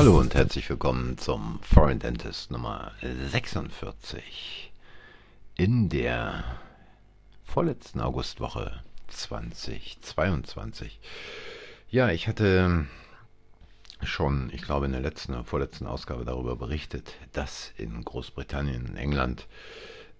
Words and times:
Hallo 0.00 0.18
und 0.18 0.34
herzlich 0.34 0.70
willkommen 0.70 1.18
zum 1.18 1.58
Foreign 1.60 1.98
Dentist 1.98 2.50
Nummer 2.50 2.92
46 3.02 4.72
in 5.58 5.90
der 5.90 6.42
vorletzten 7.44 8.00
Augustwoche 8.00 8.82
2022. 9.08 10.98
Ja, 11.90 12.08
ich 12.08 12.28
hatte 12.28 12.86
schon, 14.02 14.50
ich 14.54 14.62
glaube, 14.62 14.86
in 14.86 14.92
der 14.92 15.02
letzten 15.02 15.34
oder 15.34 15.44
vorletzten 15.44 15.86
Ausgabe 15.86 16.24
darüber 16.24 16.56
berichtet, 16.56 17.12
dass 17.34 17.74
in 17.76 18.02
Großbritannien 18.02 18.88
und 18.88 18.96
England 18.96 19.48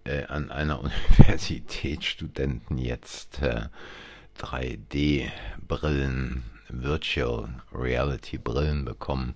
äh, 0.04 0.24
an 0.24 0.50
einer 0.50 0.78
Universität 0.82 2.04
Studenten 2.04 2.76
jetzt 2.76 3.40
äh, 3.40 3.68
3D-Brillen, 4.38 6.42
Virtual 6.72 7.48
Reality-Brillen 7.72 8.84
bekommen, 8.84 9.34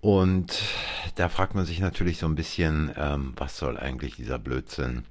Und 0.00 0.60
da 1.16 1.28
fragt 1.28 1.54
man 1.54 1.66
sich 1.66 1.80
natürlich 1.80 2.18
so 2.18 2.26
ein 2.26 2.34
bisschen, 2.34 2.90
ähm, 2.96 3.34
was 3.36 3.58
soll 3.58 3.78
eigentlich 3.78 4.16
dieser 4.16 4.38
Blödsinn? 4.38 5.04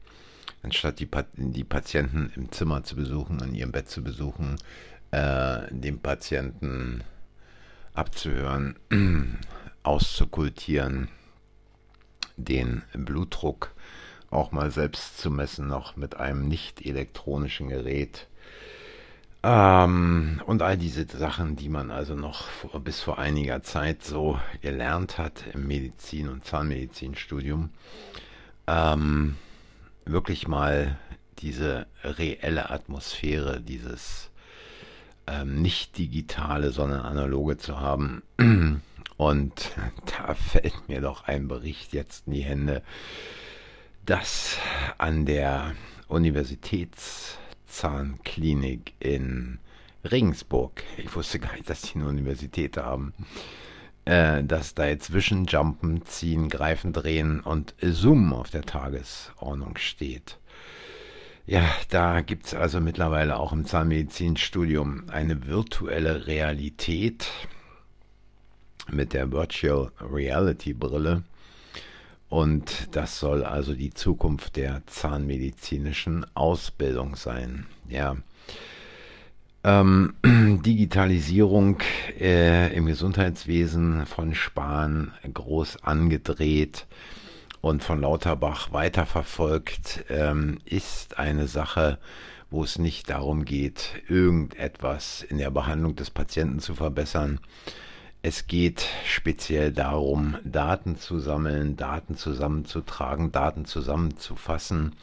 Anstatt 0.63 0.99
die, 0.99 1.07
die 1.35 1.63
Patienten 1.63 2.33
im 2.35 2.51
Zimmer 2.51 2.83
zu 2.83 2.95
besuchen, 2.95 3.39
an 3.41 3.53
ihrem 3.53 3.71
Bett 3.71 3.89
zu 3.89 4.03
besuchen, 4.03 4.55
äh, 5.11 5.59
dem 5.69 5.99
Patienten 5.99 7.03
abzuhören, 7.93 8.75
auszukultieren, 9.83 11.09
den 12.43 12.83
Blutdruck 12.93 13.71
auch 14.31 14.51
mal 14.51 14.71
selbst 14.71 15.17
zu 15.17 15.31
messen, 15.31 15.67
noch 15.67 15.95
mit 15.95 16.17
einem 16.17 16.47
nicht 16.47 16.85
elektronischen 16.85 17.69
Gerät. 17.69 18.27
Ähm, 19.41 20.41
und 20.45 20.61
all 20.61 20.77
diese 20.77 21.05
Sachen, 21.05 21.55
die 21.55 21.69
man 21.69 21.91
also 21.91 22.13
noch 22.13 22.43
vor, 22.43 22.79
bis 22.81 22.99
vor 22.99 23.19
einiger 23.19 23.63
Zeit 23.63 24.03
so 24.03 24.37
gelernt 24.61 25.17
hat 25.17 25.45
im 25.53 25.67
Medizin- 25.67 26.27
und 26.27 26.45
Zahnmedizinstudium, 26.45 27.69
ähm, 28.67 29.35
wirklich 30.05 30.47
mal 30.47 30.97
diese 31.39 31.87
reelle 32.03 32.69
Atmosphäre, 32.69 33.61
dieses 33.61 34.29
ähm, 35.25 35.61
nicht 35.61 35.97
digitale, 35.97 36.71
sondern 36.71 37.01
analoge 37.01 37.57
zu 37.57 37.79
haben. 37.79 38.23
Und 39.19 39.75
da 40.17 40.33
fällt 40.33 40.87
mir 40.87 41.01
doch 41.01 41.25
ein 41.25 41.49
Bericht 41.49 41.91
jetzt 41.91 42.25
in 42.25 42.33
die 42.33 42.43
Hände, 42.43 42.81
dass 44.05 44.57
an 44.97 45.25
der 45.25 45.75
Universitätszahnklinik 46.07 48.93
in 49.01 49.59
Regensburg, 50.09 50.83
ich 50.97 51.13
wusste 51.13 51.39
gar 51.39 51.51
nicht, 51.51 51.69
dass 51.69 51.81
die 51.81 51.95
eine 51.95 52.07
Universität 52.07 52.77
haben, 52.77 53.13
äh, 54.05 54.41
dass 54.41 54.73
da 54.73 54.87
jetzt 54.87 55.07
Zwischenjumpen, 55.07 56.05
Ziehen, 56.05 56.47
Greifen, 56.47 56.93
Drehen 56.93 57.41
und 57.41 57.75
Zoom 57.81 58.31
auf 58.31 58.51
der 58.51 58.61
Tagesordnung 58.61 59.75
steht. 59.75 60.39
Ja, 61.45 61.69
da 61.89 62.21
gibt 62.21 62.45
es 62.45 62.53
also 62.53 62.79
mittlerweile 62.79 63.37
auch 63.37 63.51
im 63.51 63.65
Zahnmedizinstudium 63.65 65.09
eine 65.09 65.45
virtuelle 65.45 66.25
Realität 66.25 67.27
mit 68.91 69.13
der 69.13 69.31
Virtual 69.31 69.91
Reality 70.01 70.73
Brille. 70.73 71.23
Und 72.29 72.95
das 72.95 73.19
soll 73.19 73.43
also 73.43 73.73
die 73.73 73.93
Zukunft 73.93 74.55
der 74.55 74.83
zahnmedizinischen 74.85 76.25
Ausbildung 76.35 77.15
sein. 77.15 77.65
Ja. 77.87 78.17
Ähm, 79.63 80.13
Digitalisierung 80.25 81.79
äh, 82.19 82.73
im 82.75 82.85
Gesundheitswesen 82.85 84.05
von 84.05 84.35
Spahn 84.35 85.11
groß 85.33 85.83
angedreht 85.83 86.85
und 87.61 87.83
von 87.83 88.01
Lauterbach 88.01 88.71
weiterverfolgt, 88.71 90.05
ähm, 90.09 90.59
ist 90.65 91.17
eine 91.17 91.47
Sache, 91.47 91.97
wo 92.51 92.63
es 92.63 92.79
nicht 92.79 93.09
darum 93.09 93.45
geht, 93.45 94.01
irgendetwas 94.07 95.23
in 95.23 95.37
der 95.37 95.51
Behandlung 95.51 95.95
des 95.95 96.09
Patienten 96.09 96.59
zu 96.59 96.75
verbessern. 96.75 97.39
Es 98.21 98.47
geht 98.47 98.85
speziell 99.05 99.71
darum, 99.71 100.37
Daten 100.43 100.97
zu 100.97 101.19
sammeln, 101.19 101.77
Daten 101.77 102.17
zusammenzutragen, 102.17 103.31
Daten 103.31 103.63
zusammenzufassen, 103.63 104.93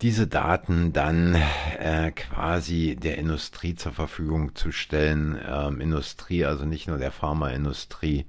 diese 0.00 0.28
Daten 0.28 0.92
dann 0.92 1.34
äh, 1.78 2.12
quasi 2.12 2.94
der 2.94 3.18
Industrie 3.18 3.74
zur 3.74 3.92
Verfügung 3.92 4.54
zu 4.54 4.70
stellen. 4.70 5.40
Ähm, 5.44 5.80
Industrie, 5.80 6.44
also 6.44 6.64
nicht 6.64 6.86
nur 6.86 6.98
der 6.98 7.10
Pharmaindustrie, 7.10 8.26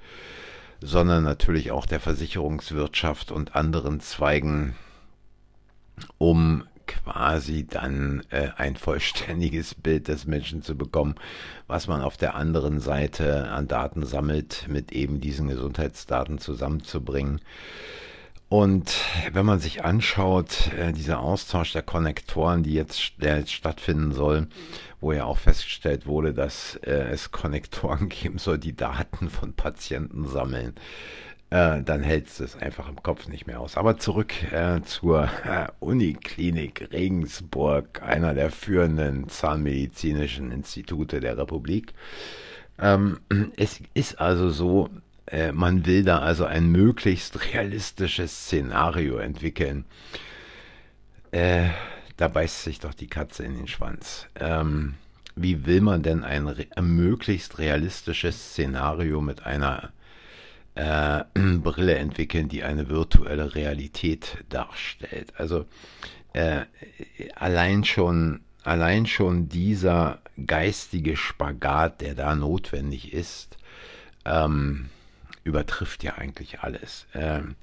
sondern 0.82 1.24
natürlich 1.24 1.70
auch 1.72 1.86
der 1.86 2.00
Versicherungswirtschaft 2.00 3.32
und 3.32 3.56
anderen 3.56 4.00
Zweigen, 4.00 4.76
um 6.18 6.64
quasi 6.88 7.66
dann 7.66 8.24
äh, 8.30 8.50
ein 8.58 8.76
vollständiges 8.76 9.76
Bild 9.76 10.08
des 10.08 10.26
Menschen 10.26 10.62
zu 10.62 10.78
bekommen, 10.78 11.16
was 11.68 11.88
man 11.88 12.02
auf 12.02 12.18
der 12.18 12.36
anderen 12.36 12.80
Seite 12.80 13.50
an 13.50 13.68
Daten 13.68 14.06
sammelt, 14.06 14.66
mit 14.68 14.92
eben 14.92 15.22
diesen 15.22 15.48
Gesundheitsdaten 15.48 16.38
zusammenzubringen. 16.38 17.42
Und 18.48 18.94
wenn 19.34 19.46
man 19.46 19.60
sich 19.60 19.84
anschaut, 19.84 20.72
äh, 20.78 20.94
dieser 20.94 21.20
Austausch 21.20 21.74
der 21.74 21.82
Konnektoren, 21.82 22.64
die 22.64 22.74
jetzt, 22.74 23.14
der 23.18 23.40
jetzt 23.40 23.52
stattfinden 23.52 24.14
soll, 24.14 24.48
wo 25.02 25.12
ja 25.12 25.26
auch 25.26 25.40
festgestellt 25.40 26.06
wurde, 26.06 26.34
dass 26.34 26.76
äh, 26.84 27.10
es 27.12 27.32
Konnektoren 27.32 28.10
geben 28.10 28.38
soll, 28.38 28.60
die 28.60 28.76
Daten 28.76 29.30
von 29.30 29.54
Patienten 29.54 30.28
sammeln, 30.28 30.76
äh, 31.50 31.82
dann 31.84 32.02
hält 32.04 32.28
es 32.40 32.56
einfach 32.56 32.90
im 32.90 33.02
Kopf 33.02 33.28
nicht 33.28 33.48
mehr 33.48 33.60
aus. 33.60 33.78
Aber 33.78 33.98
zurück 33.98 34.34
äh, 34.52 34.82
zur 34.82 35.30
äh, 35.46 35.68
Uniklinik 35.80 36.90
Regensburg, 36.92 38.02
einer 38.02 38.34
der 38.34 38.52
führenden 38.52 39.30
zahnmedizinischen 39.30 40.52
Institute 40.52 41.20
der 41.20 41.38
Republik. 41.38 41.94
Ähm, 42.80 43.20
es 43.58 43.80
ist 43.94 44.20
also 44.20 44.50
so, 44.50 44.90
äh, 45.28 45.52
man 45.52 45.86
will 45.86 46.04
da 46.04 46.20
also 46.20 46.46
ein 46.46 46.68
möglichst 46.68 47.54
realistisches 47.54 48.46
Szenario 48.46 49.18
entwickeln. 49.18 49.86
Äh, 51.32 51.70
da 52.18 52.28
beißt 52.28 52.64
sich 52.64 52.80
doch 52.80 52.94
die 52.94 53.08
Katze 53.08 53.44
in 53.44 53.56
den 53.56 53.68
Schwanz. 53.68 54.28
Ähm, 54.40 54.96
wie 55.36 55.66
will 55.66 55.82
man 55.82 56.02
denn 56.02 56.24
ein, 56.24 56.48
ein 56.48 56.88
möglichst 56.88 57.60
realistisches 57.60 58.52
Szenario 58.52 59.20
mit 59.20 59.46
einer 59.46 59.92
äh, 60.76 61.24
Brille 61.34 61.96
entwickeln, 61.96 62.48
die 62.48 62.64
eine 62.64 62.90
virtuelle 62.90 63.56
Realität 63.56 64.44
darstellt? 64.50 65.34
Also 65.38 65.66
äh, 66.34 66.66
allein 67.36 67.84
schon 67.84 68.42
allein 68.66 69.06
schon 69.06 69.48
dieser 69.48 70.20
geistige 70.46 71.16
Spagat, 71.16 72.02
der 72.02 72.16
da 72.16 72.36
notwendig 72.36 73.14
ist, 73.14 73.58
ähm, 74.26 74.90
übertrifft 75.44 76.04
ja 76.04 76.16
eigentlich 76.16 76.62
alles. 76.62 77.06
Ähm, 77.14 77.56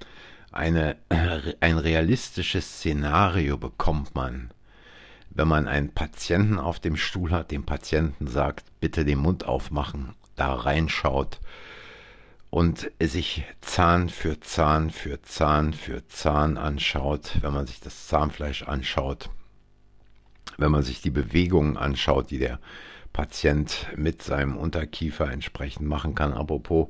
eine, 0.52 0.96
ein 1.60 1.78
realistisches 1.78 2.78
Szenario 2.78 3.58
bekommt 3.58 4.14
man, 4.14 4.52
wenn 5.30 5.48
man 5.48 5.66
einen 5.66 5.92
Patienten 5.92 6.58
auf 6.58 6.78
dem 6.78 6.96
Stuhl 6.96 7.32
hat, 7.32 7.50
dem 7.50 7.64
Patienten 7.64 8.26
sagt, 8.26 8.66
bitte 8.80 9.04
den 9.04 9.18
Mund 9.18 9.44
aufmachen, 9.44 10.14
da 10.36 10.54
reinschaut 10.54 11.40
und 12.52 12.90
sich 13.00 13.44
Zahn 13.62 14.10
für 14.10 14.38
Zahn 14.40 14.90
für 14.90 15.22
Zahn 15.22 15.72
für 15.72 16.06
Zahn 16.08 16.58
anschaut, 16.58 17.38
wenn 17.40 17.54
man 17.54 17.66
sich 17.66 17.80
das 17.80 18.08
Zahnfleisch 18.08 18.64
anschaut, 18.64 19.30
wenn 20.58 20.70
man 20.70 20.82
sich 20.82 21.00
die 21.00 21.10
Bewegungen 21.10 21.78
anschaut, 21.78 22.30
die 22.30 22.38
der 22.38 22.60
Patient 23.14 23.86
mit 23.96 24.22
seinem 24.22 24.58
Unterkiefer 24.58 25.32
entsprechend 25.32 25.88
machen 25.88 26.14
kann. 26.14 26.34
Apropos, 26.34 26.88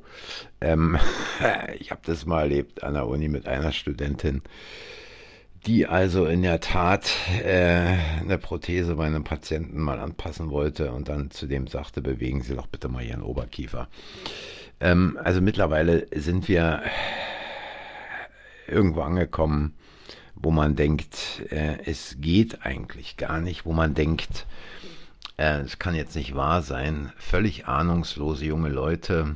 ähm, 0.59 0.99
ich 1.79 1.91
habe 1.91 2.01
das 2.03 2.25
mal 2.25 2.41
erlebt 2.41 2.83
an 2.83 2.95
der 2.95 3.07
Uni 3.07 3.29
mit 3.29 3.47
einer 3.47 3.71
Studentin, 3.71 4.41
die 5.65 5.87
also 5.87 6.25
in 6.25 6.41
der 6.41 6.59
Tat 6.59 7.09
äh, 7.41 7.95
eine 8.19 8.37
Prothese 8.37 8.95
bei 8.95 9.05
einem 9.05 9.23
Patienten 9.23 9.79
mal 9.79 9.99
anpassen 9.99 10.49
wollte 10.49 10.91
und 10.91 11.07
dann 11.07 11.31
zu 11.31 11.47
dem 11.47 11.67
sagte, 11.67 12.01
bewegen 12.01 12.41
Sie 12.41 12.53
doch 12.53 12.67
bitte 12.67 12.89
mal 12.89 13.01
Ihren 13.01 13.23
Oberkiefer. 13.23 13.87
Ähm, 14.79 15.17
also 15.23 15.41
mittlerweile 15.41 16.07
sind 16.13 16.47
wir 16.47 16.81
irgendwo 18.67 19.01
angekommen, 19.01 19.73
wo 20.35 20.51
man 20.51 20.75
denkt, 20.75 21.41
äh, 21.49 21.77
es 21.85 22.17
geht 22.19 22.65
eigentlich 22.65 23.17
gar 23.17 23.39
nicht, 23.39 23.65
wo 23.65 23.73
man 23.73 23.93
denkt, 23.93 24.45
äh, 25.37 25.59
es 25.59 25.79
kann 25.79 25.95
jetzt 25.95 26.15
nicht 26.15 26.35
wahr 26.35 26.61
sein, 26.61 27.11
völlig 27.17 27.67
ahnungslose 27.67 28.45
junge 28.45 28.69
Leute, 28.69 29.35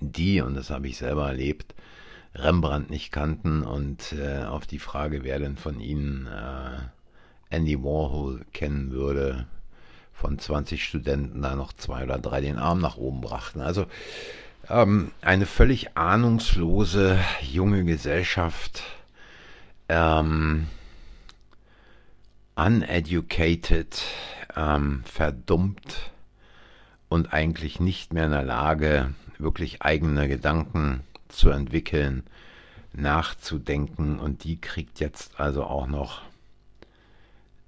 die, 0.00 0.40
und 0.40 0.54
das 0.54 0.70
habe 0.70 0.88
ich 0.88 0.98
selber 0.98 1.28
erlebt, 1.28 1.74
Rembrandt 2.34 2.90
nicht 2.90 3.10
kannten 3.10 3.62
und 3.62 4.12
äh, 4.12 4.44
auf 4.44 4.66
die 4.66 4.78
Frage, 4.78 5.24
wer 5.24 5.38
denn 5.40 5.56
von 5.56 5.80
ihnen 5.80 6.26
äh, 6.26 6.78
Andy 7.54 7.82
Warhol 7.82 8.44
kennen 8.52 8.92
würde, 8.92 9.46
von 10.20 10.38
20 10.38 10.84
Studenten 10.84 11.40
da 11.40 11.56
noch 11.56 11.72
zwei 11.72 12.04
oder 12.04 12.18
drei 12.18 12.42
den 12.42 12.58
Arm 12.58 12.78
nach 12.78 12.98
oben 12.98 13.22
brachten. 13.22 13.62
Also 13.62 13.86
ähm, 14.68 15.12
eine 15.22 15.46
völlig 15.46 15.96
ahnungslose 15.96 17.18
junge 17.40 17.84
Gesellschaft, 17.84 18.82
ähm, 19.88 20.66
uneducated, 22.54 24.02
ähm, 24.54 25.02
verdummt 25.06 26.12
und 27.08 27.32
eigentlich 27.32 27.80
nicht 27.80 28.12
mehr 28.12 28.26
in 28.26 28.32
der 28.32 28.44
Lage, 28.44 29.14
wirklich 29.38 29.80
eigene 29.80 30.28
Gedanken 30.28 31.00
zu 31.28 31.48
entwickeln, 31.48 32.24
nachzudenken 32.92 34.18
und 34.18 34.44
die 34.44 34.60
kriegt 34.60 35.00
jetzt 35.00 35.40
also 35.40 35.64
auch 35.64 35.86
noch 35.86 36.20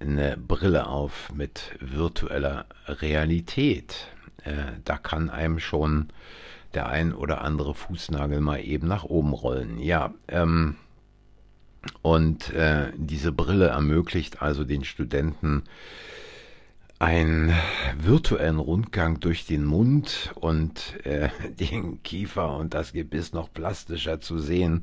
eine 0.03 0.37
Brille 0.37 0.87
auf 0.87 1.33
mit 1.33 1.77
virtueller 1.81 2.67
Realität. 2.87 4.09
Äh, 4.45 4.73
da 4.85 4.99
kann 4.99 5.31
einem 5.31 5.59
schon 5.59 6.09
der 6.75 6.89
ein 6.89 7.13
oder 7.13 7.43
andere 7.43 7.75
Fußnagel 7.75 8.41
mal 8.41 8.59
eben 8.59 8.89
nach 8.89 9.05
oben 9.05 9.33
rollen. 9.33 9.79
Ja, 9.79 10.13
ähm, 10.29 10.77
und 12.01 12.53
äh, 12.53 12.93
diese 12.97 13.33
Brille 13.33 13.69
ermöglicht 13.69 14.43
also 14.43 14.65
den 14.65 14.85
Studenten 14.85 15.65
einen 16.99 17.53
virtuellen 17.99 18.59
Rundgang 18.59 19.19
durch 19.19 19.45
den 19.45 19.65
Mund 19.65 20.31
und 20.37 21.05
äh, 21.05 21.31
den 21.61 22.03
Kiefer 22.03 22.57
und 22.57 22.75
das 22.75 22.93
Gebiss 22.93 23.33
noch 23.33 23.53
plastischer 23.53 24.21
zu 24.21 24.39
sehen 24.39 24.83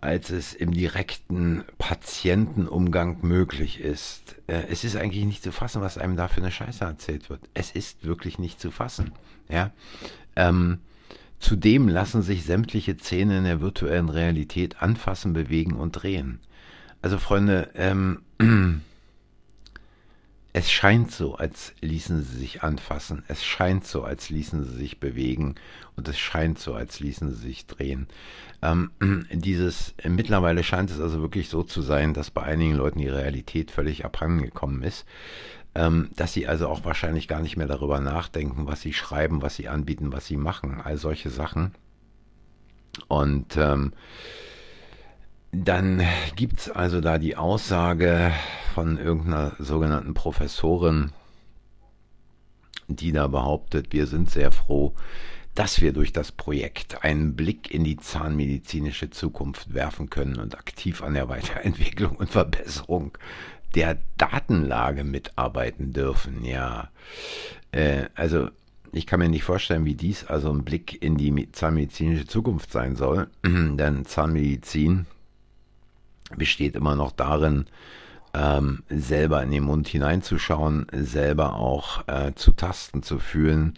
als 0.00 0.30
es 0.30 0.54
im 0.54 0.72
direkten 0.72 1.64
Patientenumgang 1.78 3.18
möglich 3.22 3.80
ist. 3.80 4.36
Äh, 4.46 4.64
es 4.70 4.84
ist 4.84 4.96
eigentlich 4.96 5.24
nicht 5.24 5.42
zu 5.42 5.52
fassen, 5.52 5.82
was 5.82 5.98
einem 5.98 6.16
da 6.16 6.28
für 6.28 6.40
eine 6.40 6.50
Scheiße 6.50 6.84
erzählt 6.84 7.28
wird. 7.28 7.40
Es 7.54 7.70
ist 7.70 8.04
wirklich 8.04 8.38
nicht 8.38 8.60
zu 8.60 8.70
fassen. 8.70 9.12
Ja. 9.48 9.72
Ähm, 10.36 10.78
zudem 11.38 11.88
lassen 11.88 12.22
sich 12.22 12.44
sämtliche 12.44 12.96
Zähne 12.96 13.38
in 13.38 13.44
der 13.44 13.60
virtuellen 13.60 14.08
Realität 14.08 14.82
anfassen, 14.82 15.32
bewegen 15.32 15.74
und 15.74 15.92
drehen. 15.92 16.40
Also 17.02 17.18
Freunde, 17.18 17.70
ähm, 17.74 18.22
es 20.52 20.70
scheint 20.70 21.12
so, 21.12 21.36
als 21.36 21.74
ließen 21.80 22.22
sie 22.22 22.36
sich 22.36 22.62
anfassen. 22.62 23.22
Es 23.28 23.44
scheint 23.44 23.86
so, 23.86 24.02
als 24.02 24.30
ließen 24.30 24.64
sie 24.64 24.76
sich 24.76 24.98
bewegen. 24.98 25.54
Und 25.96 26.08
es 26.08 26.18
scheint 26.18 26.58
so, 26.58 26.74
als 26.74 26.98
ließen 26.98 27.30
sie 27.30 27.40
sich 27.40 27.66
drehen. 27.66 28.08
Ähm, 28.60 28.90
dieses, 29.30 29.94
mittlerweile 30.04 30.64
scheint 30.64 30.90
es 30.90 31.00
also 31.00 31.20
wirklich 31.20 31.48
so 31.48 31.62
zu 31.62 31.82
sein, 31.82 32.14
dass 32.14 32.32
bei 32.32 32.42
einigen 32.42 32.74
Leuten 32.74 32.98
die 32.98 33.08
Realität 33.08 33.70
völlig 33.70 34.04
abhandengekommen 34.04 34.82
ist. 34.82 35.06
Ähm, 35.76 36.10
dass 36.16 36.32
sie 36.32 36.48
also 36.48 36.66
auch 36.66 36.84
wahrscheinlich 36.84 37.28
gar 37.28 37.42
nicht 37.42 37.56
mehr 37.56 37.68
darüber 37.68 38.00
nachdenken, 38.00 38.66
was 38.66 38.80
sie 38.80 38.92
schreiben, 38.92 39.42
was 39.42 39.54
sie 39.54 39.68
anbieten, 39.68 40.12
was 40.12 40.26
sie 40.26 40.36
machen. 40.36 40.80
All 40.80 40.96
solche 40.96 41.30
Sachen. 41.30 41.74
Und 43.06 43.56
ähm, 43.56 43.92
dann 45.52 46.02
gibt 46.34 46.58
es 46.58 46.70
also 46.70 47.00
da 47.00 47.18
die 47.18 47.36
Aussage 47.36 48.32
von 48.70 48.98
irgendeiner 48.98 49.52
sogenannten 49.58 50.14
Professorin, 50.14 51.12
die 52.88 53.12
da 53.12 53.26
behauptet, 53.26 53.92
wir 53.92 54.06
sind 54.06 54.30
sehr 54.30 54.52
froh, 54.52 54.94
dass 55.54 55.80
wir 55.80 55.92
durch 55.92 56.12
das 56.12 56.32
Projekt 56.32 57.04
einen 57.04 57.34
Blick 57.34 57.72
in 57.72 57.84
die 57.84 57.96
zahnmedizinische 57.96 59.10
Zukunft 59.10 59.74
werfen 59.74 60.08
können 60.08 60.38
und 60.38 60.56
aktiv 60.56 61.02
an 61.02 61.14
der 61.14 61.28
Weiterentwicklung 61.28 62.16
und 62.16 62.30
Verbesserung 62.30 63.18
der 63.74 63.98
Datenlage 64.16 65.04
mitarbeiten 65.04 65.92
dürfen. 65.92 66.44
Ja, 66.44 66.90
äh, 67.72 68.06
also 68.14 68.48
ich 68.92 69.06
kann 69.06 69.20
mir 69.20 69.28
nicht 69.28 69.44
vorstellen, 69.44 69.84
wie 69.84 69.94
dies 69.94 70.24
also 70.24 70.50
ein 70.50 70.64
Blick 70.64 71.02
in 71.02 71.16
die 71.16 71.50
zahnmedizinische 71.52 72.26
Zukunft 72.26 72.72
sein 72.72 72.96
soll, 72.96 73.28
denn 73.44 74.04
Zahnmedizin 74.04 75.06
besteht 76.36 76.76
immer 76.76 76.96
noch 76.96 77.12
darin, 77.12 77.66
ähm, 78.34 78.82
selber 78.88 79.42
in 79.42 79.50
den 79.50 79.64
Mund 79.64 79.88
hineinzuschauen, 79.88 80.86
selber 80.92 81.54
auch 81.56 82.06
äh, 82.08 82.32
zu 82.34 82.52
tasten, 82.52 83.02
zu 83.02 83.18
fühlen, 83.18 83.74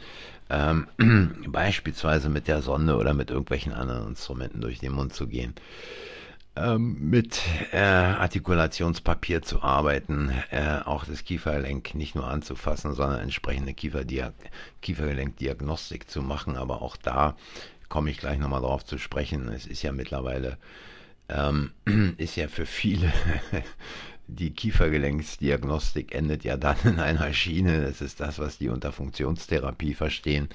ähm, 0.51 0.87
beispielsweise 1.49 2.29
mit 2.29 2.49
der 2.49 2.63
Sonde 2.63 2.97
oder 2.97 3.15
mit 3.15 3.31
irgendwelchen 3.31 3.73
anderen 3.73 4.09
Instrumenten 4.09 4.61
durch 4.61 4.79
den 4.79 4.93
Mund 4.93 5.15
zu 5.15 5.27
gehen, 5.27 5.55
ähm, 6.55 6.99
mit 7.09 7.41
äh, 7.73 7.79
Artikulationspapier 7.79 9.41
zu 9.41 9.63
arbeiten, 9.63 10.31
äh, 10.51 10.81
auch 10.85 11.07
das 11.07 11.25
Kiefergelenk 11.25 11.95
nicht 11.95 12.15
nur 12.15 12.29
anzufassen, 12.29 12.95
sondern 12.95 13.21
entsprechende 13.21 13.73
Kieferdiag 13.73 14.35
Kiefergelenkdiagnostik 14.83 16.11
zu 16.11 16.21
machen, 16.21 16.57
aber 16.57 16.83
auch 16.83 16.97
da 16.99 17.37
komme 17.89 18.11
ich 18.11 18.19
gleich 18.19 18.39
nochmal 18.39 18.61
drauf 18.61 18.85
zu 18.85 18.99
sprechen. 18.99 19.49
Es 19.49 19.67
ist 19.67 19.83
ja 19.83 19.93
mittlerweile 19.93 20.59
ähm, 21.31 21.71
ist 22.19 22.37
ja 22.37 22.49
für 22.49 22.67
viele 22.67 23.13
die 24.27 24.51
Kiefergelenksdiagnostik 24.51 26.15
endet 26.15 26.45
ja 26.45 26.57
dann 26.57 26.77
in 26.85 27.01
einer 27.01 27.33
Schiene. 27.33 27.83
Das 27.83 28.01
ist 28.01 28.21
das, 28.21 28.39
was 28.39 28.59
die 28.59 28.69
unter 28.69 28.93
Funktionstherapie 28.93 29.95
verstehen. 29.95 30.49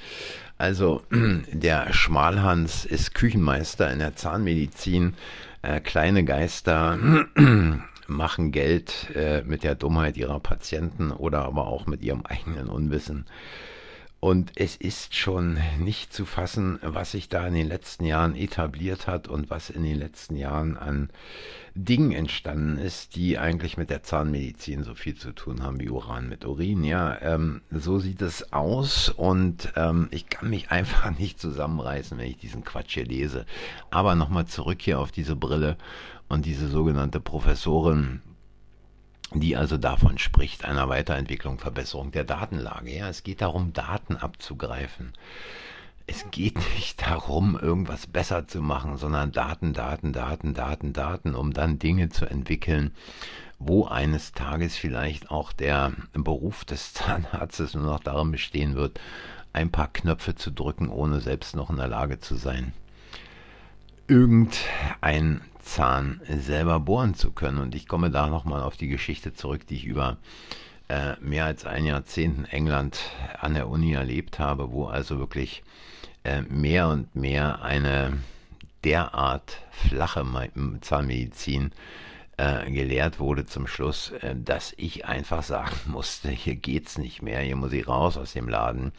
Also 0.58 1.04
der 1.52 1.94
Schmalhans 1.94 2.86
ist 2.86 3.14
Küchenmeister 3.14 3.92
in 3.92 4.00
der 4.00 4.16
Zahnmedizin. 4.16 5.14
Äh, 5.62 5.80
kleine 5.82 6.24
Geister 6.24 6.98
machen 8.08 8.52
Geld 8.52 9.12
äh, 9.16 9.44
mit 9.44 9.64
der 9.64 9.76
Dummheit 9.76 10.18
ihrer 10.18 10.40
Patienten 10.40 11.12
oder 11.12 11.44
aber 11.44 11.68
auch 11.68 11.88
mit 11.88 12.02
ihrem 12.02 12.26
eigenen 12.26 12.68
Unwissen. 12.68 13.26
Und 14.20 14.54
es 14.56 14.76
ist 14.76 15.16
schon 15.16 15.60
nicht 15.78 16.12
zu 16.12 16.26
fassen, 16.26 16.80
was 16.82 17.12
sich 17.12 17.30
da 17.30 17.46
in 17.46 17.54
den 17.54 17.68
letzten 17.68 18.04
Jahren 18.04 18.36
etabliert 18.36 19.06
hat 19.06 19.28
und 19.28 19.52
was 19.52 19.70
in 19.70 19.84
den 19.84 20.00
letzten 20.00 20.36
Jahren 20.36 20.76
an 20.76 21.12
Dingen 21.76 22.12
entstanden 22.12 22.80
ist, 22.80 23.16
die 23.16 23.38
eigentlich 23.38 23.78
mit 23.78 23.92
der 23.92 24.02
Zahnmedizin 24.02 24.84
so 24.84 24.96
viel 24.96 25.16
zu 25.16 25.34
tun 25.34 25.62
haben 25.62 25.80
wie 25.80 25.90
Uran 25.90 26.30
mit 26.30 26.46
Urin. 26.46 26.84
Ja, 26.84 27.22
ähm, 27.22 27.62
so 27.70 28.00
sieht 28.00 28.24
es 28.24 28.52
aus 28.52 29.10
und 29.10 29.72
ähm, 29.76 30.08
ich 30.10 30.30
kann 30.30 30.50
mich 30.50 30.72
einfach 30.72 31.16
nicht 31.18 31.40
zusammenreißen, 31.40 32.18
wenn 32.18 32.28
ich 32.28 32.38
diesen 32.38 32.64
Quatsch 32.64 32.96
hier 32.96 33.06
lese. 33.06 33.46
Aber 33.92 34.16
nochmal 34.16 34.48
zurück 34.48 34.82
hier 34.82 35.00
auf 35.00 35.12
diese 35.12 35.36
Brille 35.36 35.78
und 36.28 36.48
diese 36.48 36.68
sogenannte 36.68 37.20
Professorin 37.20 38.22
die 39.34 39.56
also 39.56 39.78
davon 39.78 40.18
spricht, 40.18 40.66
einer 40.66 40.90
Weiterentwicklung, 40.90 41.60
Verbesserung 41.60 42.12
der 42.12 42.24
Datenlage. 42.24 42.96
Ja, 42.96 43.10
es 43.10 43.24
geht 43.24 43.42
darum, 43.42 43.74
Daten 43.74 44.16
abzugreifen. 44.16 45.14
Es 46.06 46.32
geht 46.32 46.58
nicht 46.76 47.02
darum, 47.02 47.60
irgendwas 47.60 48.08
besser 48.08 48.48
zu 48.48 48.62
machen, 48.62 48.98
sondern 48.98 49.34
Daten, 49.34 49.74
Daten, 49.74 50.14
Daten, 50.14 50.54
Daten, 50.54 50.94
Daten, 50.94 51.36
um 51.36 51.54
dann 51.54 51.80
Dinge 51.80 52.08
zu 52.10 52.26
entwickeln, 52.26 52.92
wo 53.60 53.86
eines 53.86 54.32
Tages 54.32 54.78
vielleicht 54.78 55.32
auch 55.32 55.52
der 55.52 55.92
Beruf 56.14 56.64
des 56.64 56.94
Zahnarztes 56.94 57.74
nur 57.74 57.84
noch 57.84 58.00
darin 58.00 58.32
bestehen 58.32 58.76
wird, 58.76 59.02
ein 59.52 59.72
paar 59.72 59.92
Knöpfe 59.92 60.36
zu 60.36 60.52
drücken, 60.52 60.88
ohne 60.88 61.20
selbst 61.20 61.56
noch 61.56 61.70
in 61.70 61.78
der 61.78 61.88
Lage 61.88 62.20
zu 62.20 62.36
sein, 62.36 62.72
irgendein 64.08 65.42
Zahn 65.62 66.22
selber 66.28 66.80
bohren 66.80 67.14
zu 67.14 67.32
können. 67.32 67.60
Und 67.60 67.76
ich 67.76 67.88
komme 67.88 68.10
da 68.10 68.28
nochmal 68.28 68.64
auf 68.64 68.78
die 68.78 68.88
Geschichte 68.88 69.34
zurück, 69.34 69.68
die 69.68 69.76
ich 69.76 69.86
über 69.86 70.18
äh, 70.90 71.16
mehr 71.20 71.46
als 71.46 71.66
ein 71.66 71.86
Jahrzehnt 71.86 72.38
in 72.38 72.46
England 72.46 73.00
an 73.40 73.54
der 73.54 73.68
Uni 73.68 73.94
erlebt 73.94 74.40
habe, 74.40 74.72
wo 74.72 74.86
also 74.86 75.20
wirklich 75.20 75.64
äh, 76.24 76.42
mehr 76.44 76.88
und 76.88 77.16
mehr 77.16 77.62
eine 77.62 78.14
derart 78.84 79.62
flache 79.72 80.26
Zahnmedizin 80.82 81.72
äh, 82.38 82.72
gelehrt 82.72 83.20
wurde 83.20 83.46
zum 83.46 83.68
Schluss, 83.68 84.12
äh, 84.22 84.36
dass 84.36 84.74
ich 84.78 85.06
einfach 85.06 85.44
sagen 85.44 85.76
musste, 85.88 86.30
hier 86.30 86.56
geht's 86.56 86.98
nicht 86.98 87.22
mehr, 87.22 87.42
hier 87.42 87.56
muss 87.56 87.74
ich 87.74 87.88
raus 87.88 88.18
aus 88.18 88.34
dem 88.34 88.48
Laden. 88.48 88.94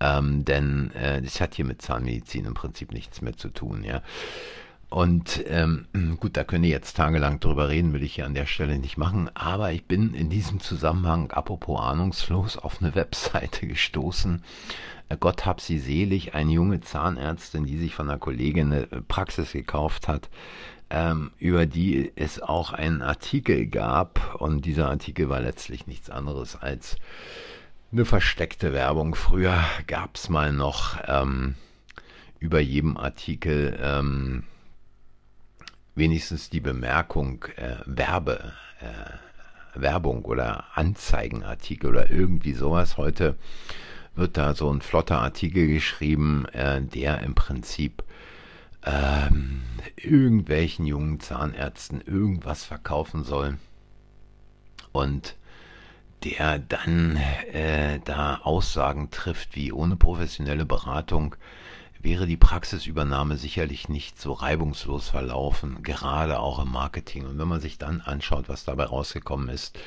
Ähm, 0.00 0.44
denn 0.44 0.90
äh, 0.92 1.22
das 1.22 1.40
hat 1.40 1.54
hier 1.54 1.64
mit 1.64 1.80
Zahnmedizin 1.82 2.44
im 2.44 2.54
Prinzip 2.54 2.92
nichts 2.92 3.22
mehr 3.22 3.36
zu 3.36 3.48
tun, 3.48 3.82
ja. 3.82 4.02
Und 4.88 5.44
ähm, 5.48 5.86
gut, 6.20 6.36
da 6.36 6.44
können 6.44 6.62
wir 6.62 6.70
jetzt 6.70 6.96
tagelang 6.96 7.40
drüber 7.40 7.68
reden, 7.68 7.92
will 7.92 8.02
ich 8.02 8.14
hier 8.14 8.26
an 8.26 8.34
der 8.34 8.46
Stelle 8.46 8.78
nicht 8.78 8.96
machen. 8.96 9.30
Aber 9.34 9.72
ich 9.72 9.84
bin 9.84 10.14
in 10.14 10.30
diesem 10.30 10.60
Zusammenhang, 10.60 11.30
apropos 11.32 11.80
ahnungslos, 11.80 12.56
auf 12.56 12.80
eine 12.80 12.94
Webseite 12.94 13.66
gestoßen. 13.66 14.42
Äh, 15.08 15.16
Gott 15.18 15.46
hab 15.46 15.60
sie 15.60 15.78
selig, 15.78 16.34
eine 16.34 16.52
junge 16.52 16.80
Zahnärztin, 16.80 17.64
die 17.64 17.78
sich 17.78 17.94
von 17.94 18.08
einer 18.08 18.18
Kollegin 18.18 18.72
eine 18.72 18.86
Praxis 19.08 19.52
gekauft 19.52 20.08
hat, 20.08 20.28
ähm, 20.88 21.32
über 21.38 21.66
die 21.66 22.12
es 22.14 22.40
auch 22.40 22.72
einen 22.72 23.02
Artikel 23.02 23.66
gab. 23.66 24.36
Und 24.40 24.66
dieser 24.66 24.88
Artikel 24.88 25.28
war 25.28 25.40
letztlich 25.40 25.86
nichts 25.86 26.10
anderes 26.10 26.54
als 26.54 26.96
eine 27.92 28.04
versteckte 28.04 28.72
Werbung. 28.72 29.14
Früher 29.14 29.64
gab 29.86 30.16
es 30.16 30.28
mal 30.28 30.52
noch 30.52 30.98
ähm, 31.06 31.54
über 32.38 32.60
jedem 32.60 32.96
Artikel 32.96 33.78
ähm, 33.80 34.44
wenigstens 35.94 36.50
die 36.50 36.60
Bemerkung 36.60 37.44
äh, 37.56 37.76
Werbe, 37.86 38.52
äh, 38.80 39.80
Werbung 39.80 40.24
oder 40.24 40.64
Anzeigenartikel 40.74 41.90
oder 41.90 42.10
irgendwie 42.10 42.54
sowas. 42.54 42.96
Heute 42.96 43.36
wird 44.14 44.36
da 44.36 44.54
so 44.54 44.72
ein 44.72 44.80
flotter 44.80 45.20
Artikel 45.20 45.66
geschrieben, 45.66 46.46
äh, 46.46 46.82
der 46.82 47.22
im 47.22 47.34
Prinzip 47.34 48.02
ähm, 48.84 49.62
irgendwelchen 49.96 50.86
jungen 50.86 51.20
Zahnärzten 51.20 52.00
irgendwas 52.00 52.64
verkaufen 52.64 53.24
soll. 53.24 53.58
Und 54.92 55.36
der 56.24 56.58
dann 56.58 57.16
äh, 57.52 58.00
da 58.04 58.36
Aussagen 58.42 59.10
trifft, 59.10 59.54
wie 59.56 59.72
ohne 59.72 59.96
professionelle 59.96 60.64
Beratung 60.64 61.36
wäre 62.00 62.26
die 62.26 62.36
Praxisübernahme 62.36 63.36
sicherlich 63.36 63.88
nicht 63.88 64.20
so 64.20 64.32
reibungslos 64.32 65.08
verlaufen, 65.08 65.82
gerade 65.82 66.38
auch 66.38 66.60
im 66.60 66.70
Marketing. 66.70 67.26
Und 67.26 67.38
wenn 67.38 67.48
man 67.48 67.60
sich 67.60 67.78
dann 67.78 68.00
anschaut, 68.00 68.48
was 68.48 68.64
dabei 68.64 68.84
rausgekommen 68.84 69.48
ist, 69.48 69.78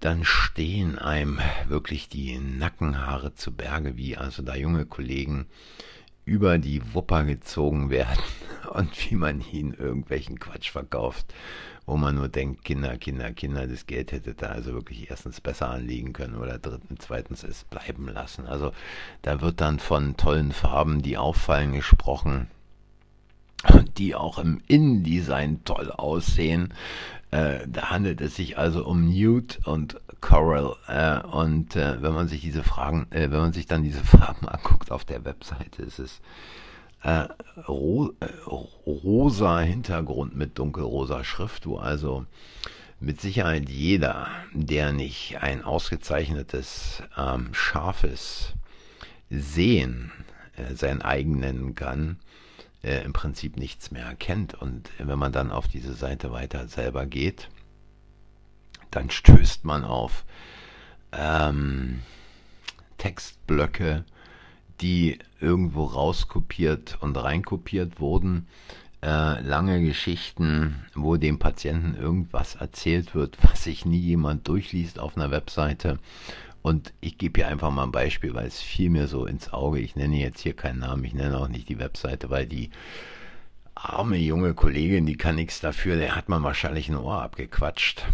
dann 0.00 0.24
stehen 0.24 0.98
einem 0.98 1.40
wirklich 1.66 2.08
die 2.08 2.38
Nackenhaare 2.38 3.34
zu 3.34 3.52
Berge, 3.52 3.96
wie 3.96 4.16
also 4.16 4.42
da 4.42 4.54
junge 4.54 4.86
Kollegen 4.86 5.46
über 6.24 6.58
die 6.58 6.94
Wupper 6.94 7.24
gezogen 7.24 7.90
werden 7.90 8.22
und 8.72 9.10
wie 9.10 9.14
man 9.14 9.42
ihnen 9.52 9.74
irgendwelchen 9.74 10.38
Quatsch 10.38 10.70
verkauft, 10.70 11.32
wo 11.86 11.96
man 11.96 12.14
nur 12.14 12.28
denkt, 12.28 12.64
Kinder, 12.64 12.96
Kinder, 12.96 13.32
Kinder, 13.32 13.66
das 13.66 13.86
Geld 13.86 14.12
hätte 14.12 14.34
da 14.34 14.46
also 14.48 14.72
wirklich 14.72 15.10
erstens 15.10 15.40
besser 15.40 15.70
anliegen 15.70 16.12
können 16.12 16.36
oder 16.36 16.58
drittens, 16.58 17.04
zweitens 17.06 17.44
es 17.44 17.64
bleiben 17.64 18.08
lassen. 18.08 18.46
Also 18.46 18.72
da 19.22 19.40
wird 19.40 19.60
dann 19.60 19.78
von 19.78 20.16
tollen 20.16 20.52
Farben, 20.52 21.02
die 21.02 21.18
auffallen, 21.18 21.72
gesprochen 21.72 22.48
und 23.72 23.98
die 23.98 24.14
auch 24.14 24.38
im 24.38 24.60
Innendesign 24.66 25.64
toll 25.64 25.90
aussehen. 25.90 26.72
Äh, 27.30 27.66
da 27.66 27.90
handelt 27.90 28.20
es 28.20 28.36
sich 28.36 28.58
also 28.58 28.86
um 28.86 29.08
Nude 29.08 29.56
und 29.64 30.00
Coral. 30.20 30.76
Äh, 30.86 31.26
und 31.26 31.76
äh, 31.76 32.00
wenn 32.02 32.14
man 32.14 32.28
sich 32.28 32.40
diese 32.40 32.62
Fragen, 32.62 33.06
wenn 33.10 33.30
man 33.30 33.52
sich 33.52 33.66
dann 33.66 33.82
diese 33.82 34.04
Farben 34.04 34.48
anguckt 34.48 34.90
auf 34.90 35.04
der 35.04 35.24
Webseite, 35.24 35.82
ist 35.82 35.98
es 35.98 36.20
äh, 37.04 37.28
ro 37.68 38.12
äh, 38.20 38.26
rosa 38.86 39.60
Hintergrund 39.60 40.34
mit 40.34 40.58
dunkelrosa 40.58 41.22
Schrift, 41.22 41.66
wo 41.66 41.76
also 41.76 42.26
mit 42.98 43.20
Sicherheit 43.20 43.68
jeder, 43.68 44.28
der 44.52 44.92
nicht 44.92 45.36
ein 45.40 45.62
ausgezeichnetes, 45.62 47.02
ähm, 47.16 47.52
scharfes 47.52 48.54
Sehen 49.30 50.12
äh, 50.56 50.74
sein 50.74 51.02
eigen 51.02 51.38
nennen 51.40 51.74
kann, 51.74 52.18
äh, 52.82 53.04
im 53.04 53.12
Prinzip 53.12 53.58
nichts 53.58 53.90
mehr 53.90 54.06
erkennt. 54.06 54.54
Und 54.54 54.90
wenn 54.98 55.18
man 55.18 55.32
dann 55.32 55.50
auf 55.50 55.68
diese 55.68 55.94
Seite 55.94 56.32
weiter 56.32 56.68
selber 56.68 57.04
geht, 57.04 57.50
dann 58.90 59.10
stößt 59.10 59.64
man 59.64 59.84
auf 59.84 60.24
ähm, 61.12 62.00
Textblöcke, 62.96 64.04
die 64.80 65.18
irgendwo 65.40 65.84
rauskopiert 65.84 66.98
und 67.00 67.16
reinkopiert 67.16 68.00
wurden. 68.00 68.46
Äh, 69.02 69.40
lange 69.42 69.82
Geschichten, 69.82 70.84
wo 70.94 71.16
dem 71.16 71.38
Patienten 71.38 71.94
irgendwas 71.94 72.54
erzählt 72.54 73.14
wird, 73.14 73.36
was 73.42 73.64
sich 73.64 73.84
nie 73.84 73.98
jemand 73.98 74.48
durchliest 74.48 74.98
auf 74.98 75.16
einer 75.16 75.30
Webseite. 75.30 75.98
Und 76.62 76.94
ich 77.02 77.18
gebe 77.18 77.40
hier 77.40 77.48
einfach 77.48 77.70
mal 77.70 77.82
ein 77.82 77.92
Beispiel, 77.92 78.32
weil 78.32 78.46
es 78.46 78.60
fiel 78.60 78.88
mir 78.88 79.06
so 79.06 79.26
ins 79.26 79.52
Auge. 79.52 79.80
Ich 79.80 79.96
nenne 79.96 80.16
jetzt 80.16 80.40
hier 80.40 80.54
keinen 80.54 80.78
Namen, 80.78 81.04
ich 81.04 81.12
nenne 81.12 81.38
auch 81.38 81.48
nicht 81.48 81.68
die 81.68 81.78
Webseite, 81.78 82.30
weil 82.30 82.46
die 82.46 82.70
arme 83.74 84.16
junge 84.16 84.54
Kollegin, 84.54 85.04
die 85.04 85.16
kann 85.16 85.34
nichts 85.34 85.60
dafür, 85.60 85.96
der 85.96 86.16
hat 86.16 86.30
man 86.30 86.42
wahrscheinlich 86.42 86.88
ein 86.88 86.96
Ohr 86.96 87.20
abgequatscht. 87.20 88.04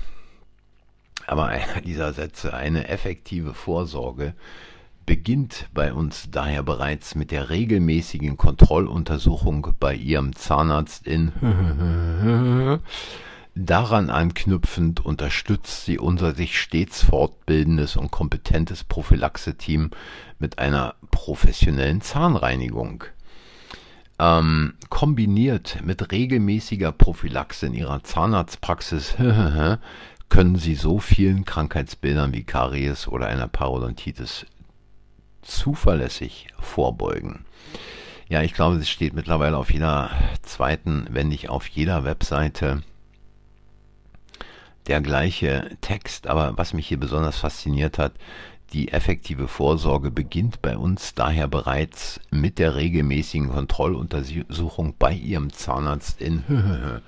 Aber 1.26 1.46
einer 1.46 1.80
dieser 1.80 2.12
Sätze, 2.12 2.52
eine 2.52 2.88
effektive 2.88 3.54
Vorsorge 3.54 4.34
beginnt 5.06 5.68
bei 5.74 5.92
uns 5.92 6.30
daher 6.30 6.62
bereits 6.62 7.14
mit 7.14 7.30
der 7.30 7.50
regelmäßigen 7.50 8.36
Kontrolluntersuchung 8.36 9.74
bei 9.80 9.94
Ihrem 9.94 10.34
Zahnarzt 10.36 11.06
in 11.06 11.32
Daran 13.56 14.10
anknüpfend 14.10 15.04
unterstützt 15.04 15.84
sie 15.84 15.98
unser 15.98 16.34
sich 16.34 16.58
stets 16.58 17.02
fortbildendes 17.02 17.96
und 17.96 18.10
kompetentes 18.10 18.84
Prophylaxe-Team 18.84 19.90
mit 20.38 20.58
einer 20.58 20.94
professionellen 21.10 22.00
Zahnreinigung. 22.00 23.04
Ähm, 24.20 24.74
kombiniert 24.88 25.78
mit 25.84 26.12
regelmäßiger 26.12 26.92
Prophylaxe 26.92 27.66
in 27.66 27.74
ihrer 27.74 28.04
Zahnarztpraxis 28.04 29.16
können 30.28 30.56
sie 30.56 30.74
so 30.76 31.00
vielen 31.00 31.44
Krankheitsbildern 31.44 32.32
wie 32.32 32.44
Karies 32.44 33.08
oder 33.08 33.26
einer 33.26 33.48
Parodontitis 33.48 34.46
zuverlässig 35.60 36.48
vorbeugen. 36.58 37.44
Ja, 38.30 38.42
ich 38.42 38.54
glaube, 38.54 38.76
es 38.76 38.88
steht 38.88 39.12
mittlerweile 39.12 39.58
auf 39.58 39.70
jeder 39.70 40.10
zweiten, 40.40 41.06
wenn 41.10 41.28
nicht 41.28 41.50
auf 41.50 41.66
jeder 41.66 42.04
Webseite 42.04 42.82
der 44.86 45.02
gleiche 45.02 45.76
Text. 45.82 46.28
Aber 46.28 46.56
was 46.56 46.72
mich 46.72 46.88
hier 46.88 46.98
besonders 46.98 47.36
fasziniert 47.36 47.98
hat, 47.98 48.12
die 48.72 48.90
effektive 48.90 49.48
Vorsorge 49.48 50.10
beginnt 50.10 50.62
bei 50.62 50.78
uns 50.78 51.14
daher 51.14 51.46
bereits 51.46 52.20
mit 52.30 52.58
der 52.58 52.76
regelmäßigen 52.76 53.50
Kontrolluntersuchung 53.50 54.94
bei 54.98 55.12
Ihrem 55.12 55.52
Zahnarzt 55.52 56.22
in 56.22 56.42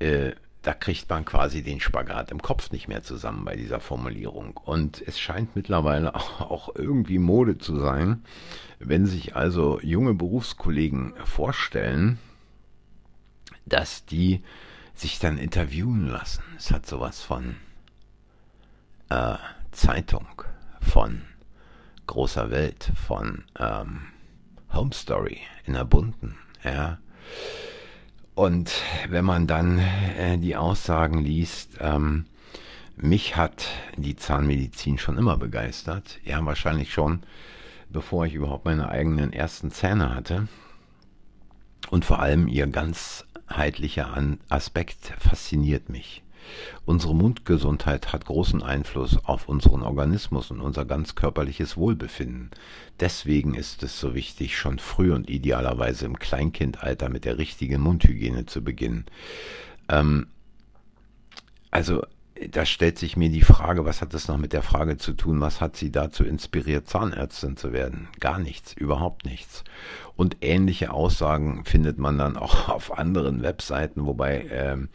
äh, 0.00 0.32
da 0.62 0.74
kriegt 0.74 1.10
man 1.10 1.24
quasi 1.24 1.62
den 1.62 1.80
Spagat 1.80 2.30
im 2.30 2.40
Kopf 2.40 2.70
nicht 2.70 2.86
mehr 2.86 3.02
zusammen 3.02 3.44
bei 3.44 3.56
dieser 3.56 3.80
Formulierung. 3.80 4.56
Und 4.56 5.02
es 5.06 5.18
scheint 5.18 5.56
mittlerweile 5.56 6.14
auch 6.40 6.74
irgendwie 6.74 7.18
Mode 7.18 7.58
zu 7.58 7.78
sein, 7.78 8.24
wenn 8.78 9.06
sich 9.06 9.34
also 9.34 9.80
junge 9.80 10.14
Berufskollegen 10.14 11.14
vorstellen, 11.24 12.18
dass 13.66 14.06
die 14.06 14.42
sich 14.94 15.18
dann 15.18 15.38
interviewen 15.38 16.06
lassen. 16.06 16.42
Es 16.56 16.70
hat 16.70 16.86
sowas 16.86 17.22
von 17.22 17.56
äh, 19.08 19.36
Zeitung, 19.72 20.42
von 20.80 21.22
großer 22.06 22.50
Welt, 22.50 22.92
von 23.06 23.44
ähm, 23.58 24.02
Home 24.72 24.92
Story 24.92 25.40
in 25.64 25.74
der 25.74 25.84
bunten, 25.84 26.36
ja. 26.62 26.98
Und 28.34 28.72
wenn 29.08 29.24
man 29.24 29.46
dann 29.46 29.78
äh, 29.78 30.38
die 30.38 30.56
Aussagen 30.56 31.18
liest, 31.18 31.76
ähm, 31.80 32.24
mich 32.96 33.36
hat 33.36 33.66
die 33.96 34.16
Zahnmedizin 34.16 34.98
schon 34.98 35.18
immer 35.18 35.36
begeistert. 35.36 36.18
Ja, 36.24 36.44
wahrscheinlich 36.44 36.92
schon, 36.92 37.22
bevor 37.90 38.26
ich 38.26 38.34
überhaupt 38.34 38.64
meine 38.64 38.88
eigenen 38.88 39.32
ersten 39.32 39.70
Zähne 39.70 40.14
hatte. 40.14 40.48
Und 41.90 42.04
vor 42.04 42.20
allem 42.20 42.48
ihr 42.48 42.66
ganzheitlicher 42.68 44.16
Aspekt 44.48 45.12
fasziniert 45.18 45.88
mich. 45.88 46.21
Unsere 46.84 47.14
Mundgesundheit 47.14 48.12
hat 48.12 48.26
großen 48.26 48.62
Einfluss 48.62 49.18
auf 49.24 49.48
unseren 49.48 49.82
Organismus 49.82 50.50
und 50.50 50.60
unser 50.60 50.84
ganz 50.84 51.14
körperliches 51.14 51.76
Wohlbefinden. 51.76 52.50
Deswegen 53.00 53.54
ist 53.54 53.82
es 53.82 53.98
so 53.98 54.14
wichtig, 54.14 54.56
schon 54.56 54.78
früh 54.78 55.12
und 55.12 55.30
idealerweise 55.30 56.06
im 56.06 56.18
Kleinkindalter 56.18 57.08
mit 57.08 57.24
der 57.24 57.38
richtigen 57.38 57.80
Mundhygiene 57.80 58.46
zu 58.46 58.62
beginnen. 58.62 59.06
Ähm, 59.88 60.26
also 61.70 62.02
da 62.50 62.66
stellt 62.66 62.98
sich 62.98 63.16
mir 63.16 63.28
die 63.28 63.42
Frage, 63.42 63.84
was 63.84 64.00
hat 64.00 64.14
das 64.14 64.28
noch 64.28 64.38
mit 64.38 64.52
der 64.52 64.62
Frage 64.62 64.96
zu 64.96 65.12
tun, 65.12 65.40
was 65.40 65.60
hat 65.60 65.76
sie 65.76 65.92
dazu 65.92 66.24
inspiriert, 66.24 66.88
Zahnärztin 66.88 67.56
zu 67.56 67.72
werden? 67.72 68.08
Gar 68.20 68.38
nichts, 68.38 68.72
überhaupt 68.72 69.24
nichts. 69.24 69.64
Und 70.16 70.38
ähnliche 70.40 70.92
Aussagen 70.92 71.64
findet 71.64 71.98
man 71.98 72.18
dann 72.18 72.36
auch 72.36 72.68
auf 72.68 72.96
anderen 72.96 73.42
Webseiten, 73.42 74.06
wobei 74.06 74.46
ähm, 74.50 74.88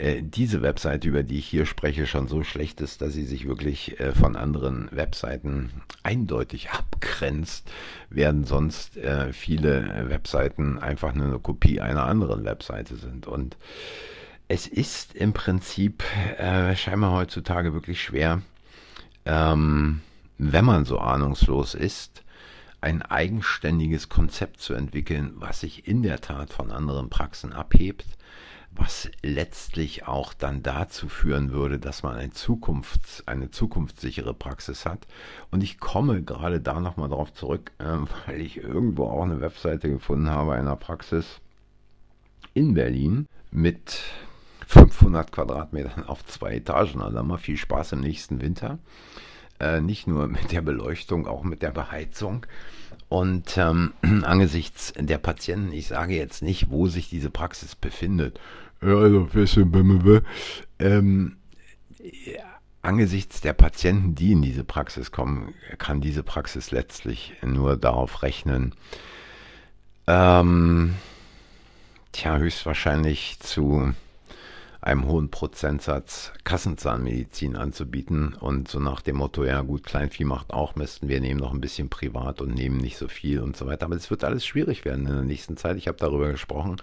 äh, 0.00 0.22
diese 0.22 0.62
Webseite, 0.62 1.08
über 1.08 1.22
die 1.22 1.38
ich 1.38 1.46
hier 1.46 1.66
spreche, 1.66 2.06
schon 2.06 2.26
so 2.26 2.42
schlecht 2.42 2.80
ist, 2.80 3.02
dass 3.02 3.12
sie 3.12 3.24
sich 3.24 3.46
wirklich 3.46 4.00
äh, 4.00 4.12
von 4.12 4.34
anderen 4.34 4.88
Webseiten 4.92 5.70
eindeutig 6.02 6.70
abgrenzt, 6.70 7.70
werden 8.08 8.44
sonst 8.44 8.96
äh, 8.96 9.32
viele 9.32 10.08
Webseiten 10.08 10.78
einfach 10.78 11.14
nur 11.14 11.26
eine 11.26 11.38
Kopie 11.38 11.80
einer 11.80 12.06
anderen 12.06 12.44
Webseite 12.44 12.96
sind. 12.96 13.26
Und 13.26 13.58
es 14.48 14.66
ist 14.66 15.14
im 15.14 15.34
Prinzip 15.34 16.02
äh, 16.38 16.74
scheinbar 16.76 17.12
heutzutage 17.12 17.74
wirklich 17.74 18.02
schwer, 18.02 18.40
ähm, 19.26 20.00
wenn 20.38 20.64
man 20.64 20.86
so 20.86 20.98
ahnungslos 20.98 21.74
ist, 21.74 22.24
ein 22.80 23.02
eigenständiges 23.02 24.08
Konzept 24.08 24.62
zu 24.62 24.72
entwickeln, 24.72 25.34
was 25.34 25.60
sich 25.60 25.86
in 25.86 26.02
der 26.02 26.22
Tat 26.22 26.50
von 26.50 26.70
anderen 26.70 27.10
Praxen 27.10 27.52
abhebt 27.52 28.06
was 28.72 29.10
letztlich 29.22 30.06
auch 30.06 30.32
dann 30.32 30.62
dazu 30.62 31.08
führen 31.08 31.50
würde, 31.50 31.78
dass 31.78 32.02
man 32.02 32.16
eine, 32.16 32.32
Zukunfts-, 32.32 33.22
eine 33.26 33.50
zukunftssichere 33.50 34.32
Praxis 34.32 34.86
hat. 34.86 35.06
Und 35.50 35.62
ich 35.62 35.80
komme 35.80 36.22
gerade 36.22 36.60
da 36.60 36.80
nochmal 36.80 37.08
drauf 37.08 37.32
zurück, 37.32 37.72
äh, 37.78 37.98
weil 38.26 38.40
ich 38.40 38.58
irgendwo 38.58 39.04
auch 39.04 39.22
eine 39.22 39.40
Webseite 39.40 39.90
gefunden 39.90 40.30
habe 40.30 40.54
einer 40.54 40.76
Praxis 40.76 41.40
in 42.54 42.74
Berlin 42.74 43.26
mit 43.50 44.00
500 44.66 45.32
Quadratmetern 45.32 46.04
auf 46.04 46.24
zwei 46.26 46.54
Etagen. 46.54 47.02
Also 47.02 47.22
mal 47.22 47.38
viel 47.38 47.56
Spaß 47.56 47.92
im 47.92 48.00
nächsten 48.00 48.40
Winter. 48.40 48.78
Äh, 49.58 49.80
nicht 49.80 50.06
nur 50.06 50.28
mit 50.28 50.52
der 50.52 50.62
Beleuchtung, 50.62 51.26
auch 51.26 51.42
mit 51.42 51.62
der 51.62 51.72
Beheizung. 51.72 52.46
Und 53.10 53.58
ähm, 53.58 53.92
angesichts 54.22 54.94
der 54.96 55.18
Patienten, 55.18 55.72
ich 55.72 55.88
sage 55.88 56.14
jetzt 56.14 56.42
nicht, 56.42 56.70
wo 56.70 56.86
sich 56.86 57.10
diese 57.10 57.28
Praxis 57.28 57.74
befindet. 57.74 58.40
Also, 58.80 59.28
ähm, 60.78 61.36
angesichts 62.82 63.40
der 63.40 63.52
Patienten, 63.52 64.14
die 64.14 64.32
in 64.32 64.42
diese 64.42 64.64
Praxis 64.64 65.10
kommen, 65.10 65.54
kann 65.76 66.00
diese 66.00 66.22
Praxis 66.22 66.70
letztlich 66.70 67.34
nur 67.42 67.76
darauf 67.76 68.22
rechnen, 68.22 68.74
ähm, 70.06 70.94
tja, 72.12 72.38
höchstwahrscheinlich 72.38 73.38
zu 73.40 73.92
einem 74.82 75.06
hohen 75.06 75.30
Prozentsatz 75.30 76.32
Kassenzahnmedizin 76.44 77.56
anzubieten 77.56 78.34
und 78.34 78.68
so 78.68 78.80
nach 78.80 79.02
dem 79.02 79.16
Motto, 79.16 79.44
ja 79.44 79.60
gut, 79.60 79.84
Kleinvieh 79.84 80.24
macht 80.24 80.52
auch 80.52 80.74
Mist, 80.74 81.06
wir 81.06 81.20
nehmen 81.20 81.40
noch 81.40 81.52
ein 81.52 81.60
bisschen 81.60 81.90
privat 81.90 82.40
und 82.40 82.54
nehmen 82.54 82.78
nicht 82.78 82.96
so 82.96 83.08
viel 83.08 83.40
und 83.40 83.56
so 83.56 83.66
weiter. 83.66 83.86
Aber 83.86 83.96
es 83.96 84.10
wird 84.10 84.24
alles 84.24 84.46
schwierig 84.46 84.84
werden 84.84 85.06
in 85.06 85.12
der 85.12 85.22
nächsten 85.22 85.56
Zeit. 85.56 85.76
Ich 85.76 85.86
habe 85.86 85.98
darüber 85.98 86.30
gesprochen, 86.30 86.76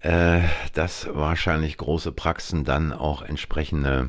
äh, 0.00 0.40
dass 0.72 1.08
wahrscheinlich 1.12 1.76
große 1.76 2.12
Praxen 2.12 2.64
dann 2.64 2.92
auch 2.92 3.20
entsprechende 3.22 4.08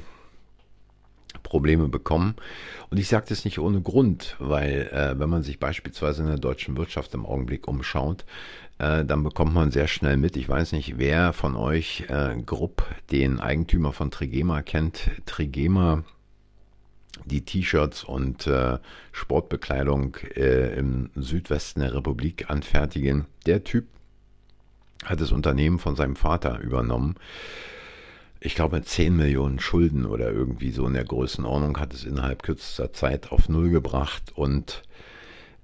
Probleme 1.44 1.90
bekommen. 1.90 2.36
Und 2.90 2.98
ich 2.98 3.08
sage 3.08 3.26
das 3.30 3.46
nicht 3.46 3.60
ohne 3.60 3.82
Grund, 3.82 4.36
weil 4.40 4.90
äh, 4.92 5.20
wenn 5.20 5.30
man 5.30 5.44
sich 5.44 5.60
beispielsweise 5.60 6.22
in 6.22 6.30
der 6.30 6.38
deutschen 6.38 6.78
Wirtschaft 6.78 7.14
im 7.14 7.26
Augenblick 7.26 7.68
umschaut, 7.68 8.26
äh, 8.82 9.06
dann 9.06 9.24
bekommt 9.24 9.54
man 9.54 9.70
sehr 9.72 9.88
schnell 9.88 10.18
mit. 10.18 10.36
Ich 10.36 10.50
weiß 10.50 10.72
nicht, 10.72 10.98
wer 10.98 11.34
von 11.34 11.56
euch 11.56 12.06
äh, 12.08 12.36
Grupp, 12.44 12.84
den 13.12 13.40
Eigentümer 13.40 13.94
von 13.94 14.10
Trigema 14.10 14.64
kennt. 14.64 15.12
Trigema 15.26 16.04
die 17.26 17.46
T-Shirts 17.46 18.04
und 18.04 18.48
äh, 18.48 18.80
Sportbekleidung 19.12 20.16
äh, 20.36 20.76
im 20.76 21.12
Südwesten 21.16 21.82
der 21.82 21.94
Republik 21.94 22.50
anfertigen. 22.50 23.26
Der 23.46 23.64
Typ 23.64 23.86
hat 25.06 25.22
das 25.22 25.32
Unternehmen 25.32 25.78
von 25.78 25.96
seinem 25.96 26.16
Vater 26.16 26.60
übernommen 26.60 27.16
ich 28.44 28.56
glaube, 28.56 28.82
10 28.82 29.16
Millionen 29.16 29.60
Schulden 29.60 30.08
oder 30.08 30.32
irgendwie 30.32 30.72
so 30.72 30.88
in 30.88 30.96
der 30.96 31.04
Größenordnung 31.04 31.80
hat 31.80 31.94
es 31.94 32.04
innerhalb 32.04 32.42
kürzester 32.42 32.92
Zeit 32.92 33.32
auf 33.32 33.50
Null 33.50 33.70
gebracht 33.70 34.32
und 34.34 34.82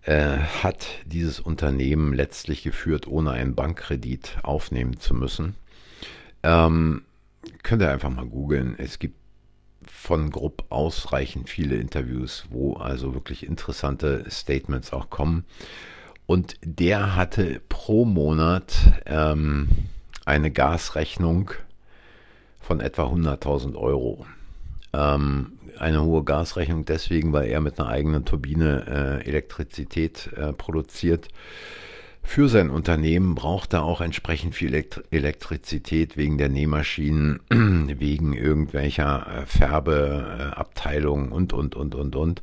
äh, 0.08 0.38
hat 0.64 0.88
dieses 1.06 1.42
Unternehmen 1.42 2.14
letztlich 2.14 2.64
geführt, 2.64 3.08
ohne 3.08 3.32
einen 3.32 3.56
Bankkredit 3.56 4.38
aufnehmen 4.42 5.00
zu 5.00 5.14
müssen. 5.14 5.56
Ähm, 6.44 7.04
könnt 7.62 7.82
ihr 7.82 7.92
einfach 7.92 8.10
mal 8.10 8.26
googeln. 8.26 8.76
Es 8.78 9.00
gibt 9.00 9.18
von 9.86 10.32
Grupp 10.32 10.64
ausreichend 10.70 11.50
viele 11.50 11.76
Interviews, 11.76 12.46
wo 12.50 12.76
also 12.76 13.14
wirklich 13.14 13.46
interessante 13.46 14.24
Statements 14.30 14.94
auch 14.94 15.10
kommen. 15.10 15.44
Und 16.26 16.56
der 16.64 17.16
hatte 17.18 17.62
pro 17.68 18.06
Monat 18.06 19.02
ähm, 19.06 19.68
eine 20.26 20.52
Gasrechnung 20.52 21.52
von 22.62 22.80
etwa 22.80 23.08
100.000 23.08 23.76
Euro. 23.76 24.26
Ähm, 24.94 25.57
eine 25.80 26.04
hohe 26.04 26.24
Gasrechnung 26.24 26.86
deswegen, 26.86 27.34
weil 27.34 27.50
er 27.50 27.62
mit 27.62 27.80
einer 27.80 27.90
eigenen 27.90 28.26
Turbine 28.26 29.22
äh, 29.24 29.28
Elektrizität 29.28 30.30
äh, 30.36 30.54
produziert. 30.54 31.28
Für 32.28 32.50
sein 32.50 32.70
Unternehmen 32.70 33.36
braucht 33.36 33.72
er 33.74 33.84
auch 33.84 34.02
entsprechend 34.02 34.54
viel 34.54 34.74
Elekt 34.74 35.02
Elektrizität 35.12 36.18
wegen 36.18 36.38
der 36.38 36.50
Nähmaschinen, 36.50 37.40
wegen 37.50 38.34
irgendwelcher 38.34 39.26
äh, 39.28 39.46
Färbeabteilungen 39.46 41.32
und, 41.32 41.54
und, 41.54 41.76
und, 41.76 41.96
und, 41.96 42.16
und. 42.18 42.42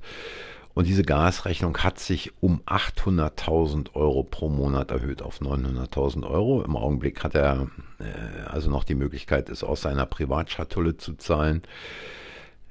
Und 0.72 0.88
diese 0.88 1.04
Gasrechnung 1.04 1.76
hat 1.78 2.00
sich 2.00 2.32
um 2.40 2.60
800.000 2.66 3.94
Euro 3.94 4.24
pro 4.24 4.48
Monat 4.48 4.90
erhöht 4.90 5.22
auf 5.22 5.40
900.000 5.40 6.26
Euro. 6.28 6.62
Im 6.62 6.76
Augenblick 6.76 7.22
hat 7.22 7.34
er 7.36 7.68
äh, 8.00 8.48
also 8.48 8.70
noch 8.70 8.84
die 8.84 8.96
Möglichkeit, 8.96 9.50
es 9.50 9.62
aus 9.62 9.82
seiner 9.82 10.06
Privatschatulle 10.06 10.96
zu 10.96 11.14
zahlen. 11.14 11.62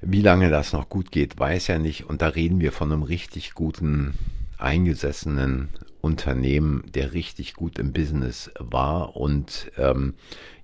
Wie 0.06 0.22
lange 0.22 0.50
das 0.50 0.74
noch 0.74 0.90
gut 0.90 1.12
geht, 1.12 1.40
weiß 1.40 1.70
er 1.70 1.80
nicht. 1.80 2.06
Und 2.06 2.22
da 2.22 2.28
reden 2.28 2.60
wir 2.60 2.72
von 2.72 2.92
einem 2.92 3.04
richtig 3.04 3.54
guten, 3.54 4.16
eingesessenen 4.58 5.70
Unternehmen, 6.02 6.84
der 6.94 7.14
richtig 7.14 7.54
gut 7.54 7.80
im 7.80 7.94
Business 7.94 8.52
war 8.60 9.16
und 9.16 9.72
ähm, 9.78 10.16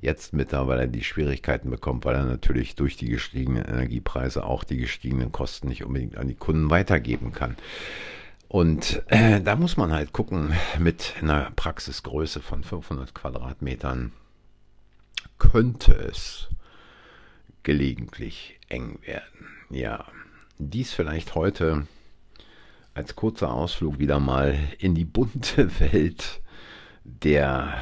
jetzt 0.02 0.34
mittlerweile 0.34 0.90
die 0.90 1.04
Schwierigkeiten 1.04 1.70
bekommt, 1.70 2.04
weil 2.04 2.16
er 2.16 2.26
natürlich 2.26 2.76
durch 2.76 2.98
die 2.98 3.08
gestiegenen 3.08 3.64
Energiepreise 3.64 4.44
auch 4.44 4.66
die 4.66 4.78
gestiegenen 4.78 5.32
Kosten 5.32 5.70
nicht 5.70 5.86
unbedingt 5.86 6.18
an 6.18 6.28
die 6.28 6.36
Kunden 6.36 6.70
weitergeben 6.70 7.32
kann. 7.32 7.56
Und 8.50 9.02
äh, 9.08 9.40
da 9.40 9.56
muss 9.56 9.78
man 9.78 9.94
halt 9.94 10.12
gucken, 10.12 10.52
mit 10.78 11.14
einer 11.22 11.52
Praxisgröße 11.56 12.42
von 12.42 12.64
500 12.64 13.14
Quadratmetern 13.14 14.12
könnte 15.38 15.94
es 15.94 16.50
gelegentlich 17.64 18.59
eng 18.70 19.00
werden. 19.06 19.48
Ja, 19.70 20.06
dies 20.58 20.94
vielleicht 20.94 21.36
heute 21.36 21.88
als 22.94 23.16
kurzer 23.16 23.54
Ausflug 23.54 24.00
wieder 24.00 24.20
mal 24.20 24.58
in 24.80 24.96
die 24.96 25.06
bunte 25.06 25.80
Welt 25.92 26.42
der 27.04 27.82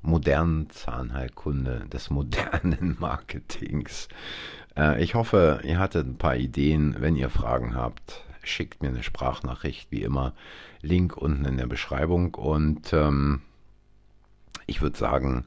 modernen 0.00 0.68
Zahnheilkunde, 0.70 1.86
des 1.92 2.10
modernen 2.10 2.96
Marketings. 3.00 4.08
Äh, 4.76 5.02
ich 5.02 5.14
hoffe, 5.14 5.60
ihr 5.64 5.78
hattet 5.78 6.06
ein 6.06 6.18
paar 6.18 6.36
Ideen. 6.36 6.96
Wenn 6.98 7.16
ihr 7.16 7.30
Fragen 7.30 7.74
habt, 7.74 8.24
schickt 8.42 8.82
mir 8.82 8.88
eine 8.88 9.02
Sprachnachricht, 9.02 9.90
wie 9.90 10.02
immer. 10.02 10.34
Link 10.80 11.16
unten 11.16 11.44
in 11.44 11.56
der 11.56 11.66
Beschreibung. 11.66 12.34
Und 12.34 12.92
ähm, 12.92 13.42
ich 14.66 14.82
würde 14.82 14.98
sagen, 14.98 15.46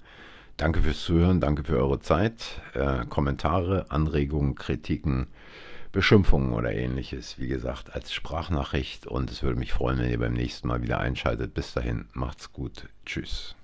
danke 0.58 0.82
fürs 0.82 1.04
Zuhören, 1.04 1.40
danke 1.40 1.64
für 1.64 1.78
eure 1.78 2.00
Zeit. 2.00 2.62
Äh, 2.74 3.06
Kommentare, 3.06 3.86
Anregungen, 3.90 4.56
Kritiken 4.56 5.28
Beschimpfungen 5.96 6.52
oder 6.52 6.74
ähnliches, 6.74 7.40
wie 7.40 7.48
gesagt, 7.48 7.96
als 7.96 8.12
Sprachnachricht. 8.14 9.08
Und 9.08 9.32
es 9.32 9.44
würde 9.44 9.58
mich 9.58 9.72
freuen, 9.72 9.98
wenn 10.00 10.12
ihr 10.12 10.20
beim 10.20 10.34
nächsten 10.34 10.68
Mal 10.68 10.84
wieder 10.84 11.00
einschaltet. 11.00 11.54
Bis 11.54 11.74
dahin, 11.74 12.10
macht's 12.12 12.52
gut. 12.52 12.90
Tschüss. 13.06 13.56